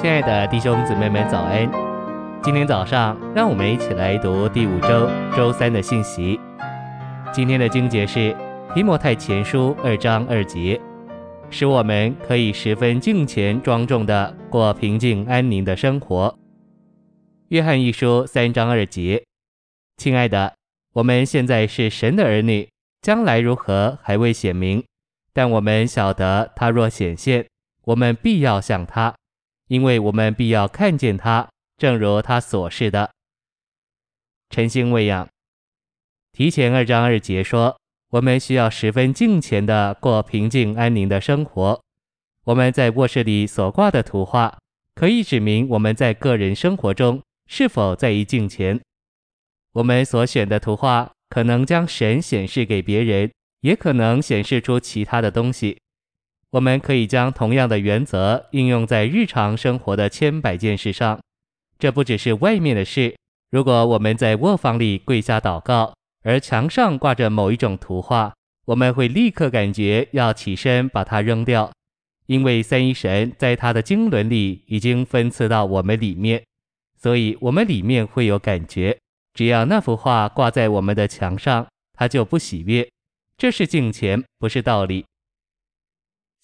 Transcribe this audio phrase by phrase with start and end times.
[0.00, 1.68] 亲爱的弟兄姊妹们，早安！
[2.40, 6.38] 今天早上，让我们一起来读第五周周三的信息。
[7.32, 8.32] 今天的经节是
[8.72, 10.80] 提摩太前书二章二节，
[11.50, 16.32] 使我们可以十分敬虔庄重地过平静安宁的生活。
[17.48, 19.24] 约翰一书三章二节，
[19.96, 20.54] 亲爱的，
[20.94, 22.68] 我们现在是神的儿女，
[23.02, 24.84] 将来如何还未显明，
[25.32, 27.44] 但我们晓得他若显现，
[27.86, 29.12] 我们必要像他。
[29.68, 33.10] 因为我们必要看见他，正如他所示的。
[34.50, 35.28] 晨星喂养，
[36.32, 37.78] 提前二章二节说，
[38.10, 41.80] 我们需要十分敬虔的过平静安宁的生活。
[42.44, 44.58] 我们在卧室里所挂的图画，
[44.94, 48.80] 可以指明我们在个人生活中是否在意敬虔。
[49.72, 55.78] 我们所选的图画，可能将神显示给别人，也可能显示出其他的东西。
[56.50, 61.20] 我们可以将同样的原则应用在日常生活的千百件事上，
[61.78, 63.14] 这不只是外面的事。
[63.50, 68.32] 如果我们在卧房里跪下祷告，而墙上挂着某一种图画，
[68.66, 71.70] 我们会立刻感觉要起身把它扔掉，
[72.26, 76.42] 因为三一神在他的经纶里已经分赐到我们里面，
[76.96, 78.96] 所以我们里面会有感觉。
[79.34, 82.88] 只要那幅画挂在我们的墙上，他就不喜悦。
[83.36, 85.04] 这是敬虔，不是道理。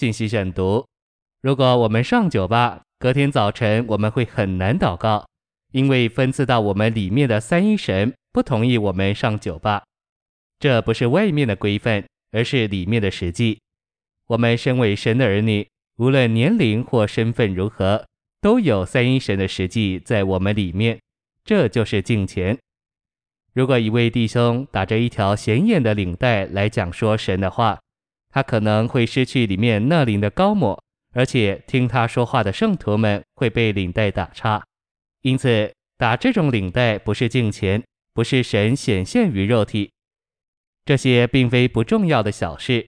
[0.00, 0.86] 信息选读：
[1.42, 5.28] 如果我们上酒吧，隔天早晨我们会很难祷告，
[5.72, 9.82] 因为分赐到我们里面的三一神不同意我们上酒吧。
[10.58, 13.60] 这不是外面的规范，而是里面的实际。
[14.28, 18.06] 我们身为神的儿女，无论年龄或身份如何，
[18.40, 20.98] 都有三一神的实际在我们里面。
[21.44, 22.56] 这就是敬虔。
[23.52, 27.78] 如果一位弟兄打着一条显眼的领带来讲说神的话，
[28.30, 30.80] 他可能会失去里面那灵的高抹，
[31.12, 34.62] 而且听他说话的圣徒们会被领带打岔。
[35.22, 37.82] 因此，打这种领带不是敬虔，
[38.14, 39.90] 不是神显现于肉体。
[40.84, 42.86] 这些并非不重要的小事。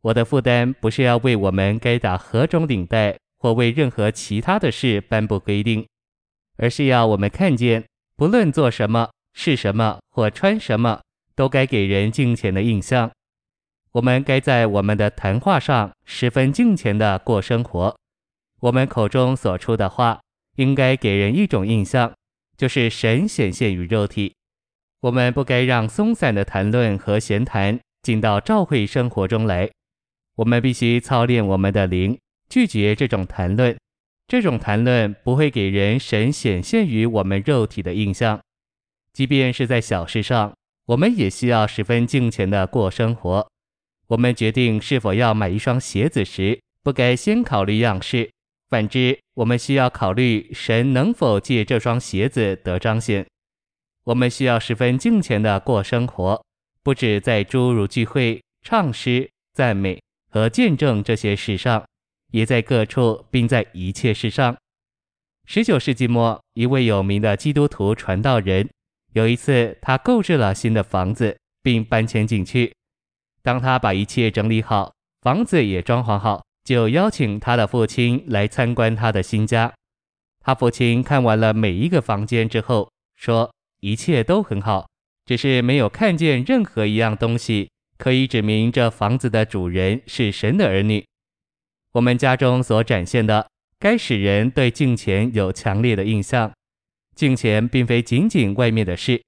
[0.00, 5.86] 我的负担不是要为我们该打何种领带，或为任何其他的事颁布规定，
[6.56, 7.84] 而是要我们看见，
[8.16, 11.00] 不论做什么、是什么或穿什么，
[11.34, 13.10] 都该给人敬虔的印象。
[13.92, 17.96] 我们该在我们的谈话上十分敬虔地过生活。
[18.60, 20.20] 我们口中所出的话，
[20.56, 22.12] 应该给人一种印象，
[22.56, 24.34] 就是神显现于肉体。
[25.00, 29.70] 我们不该让松散的谈论和闲谈进到教会生活中来。
[30.36, 32.18] 我们必须操练我们的灵，
[32.48, 33.76] 拒绝这种谈论。
[34.26, 38.38] 这种谈论不会给人神显现于我们肉体的印象。
[39.12, 40.52] 即便是在小事上，
[40.86, 43.48] 我们也需要十分敬虔地过生活。
[44.08, 48.30] 我们决定是否要买一双鞋子时，不该先考虑样式。
[48.70, 53.26] 反之，我们需要考虑神能否借这双鞋子得彰显。
[54.04, 56.42] 我们需要十分敬虔地过生活，
[56.82, 61.84] 不止在诸如聚会、唱诗、赞美和见证这些事上，
[62.32, 64.56] 也在各处，并在一切事上。
[65.46, 68.68] 十九世纪末，一位有名的基督徒传道人，
[69.12, 72.74] 有一次他购置了新的房子，并搬迁进去。
[73.48, 74.92] 当他把一切整理好，
[75.22, 79.72] 房子也装潢好，就邀请他的父亲来参观他的新家。
[80.44, 83.50] 他父亲看完了每一个房间之后，说
[83.80, 84.86] 一切都很好，
[85.24, 91.02] 只是没有看见任何一样东西可以指明这房子的主人是神的儿女。
[91.92, 93.48] 我们家中所展现的，
[93.78, 96.52] 该使人对敬虔有强烈的印象。
[97.16, 99.22] 敬虔并非仅仅外面的事。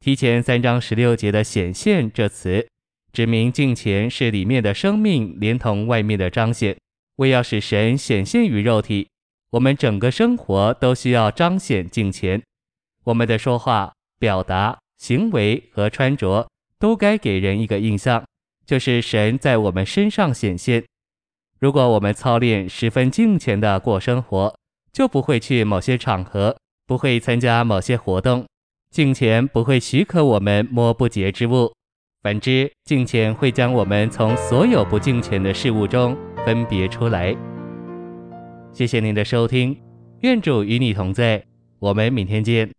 [0.00, 2.66] 提前三章十六节的显现这词。
[3.12, 6.76] 指明敬虔是里面的生命，连同外面的彰显，
[7.16, 9.08] 为要使神显现于肉体，
[9.50, 12.40] 我们整个生活都需要彰显敬虔。
[13.04, 16.48] 我们的说话、表达、行为和穿着，
[16.78, 18.24] 都该给人一个印象，
[18.64, 20.84] 就是神在我们身上显现。
[21.58, 24.54] 如果我们操练十分敬虔的过生活，
[24.92, 26.56] 就不会去某些场合，
[26.86, 28.46] 不会参加某些活动，
[28.90, 31.72] 敬虔不会许可我们摸不洁之物。
[32.22, 37.34] 反之，敬虔会将我们从所有不敬虔的事物中分别出来。
[38.72, 39.74] 谢谢您的收听，
[40.20, 41.42] 愿主与你同在，
[41.78, 42.70] 我们明天见。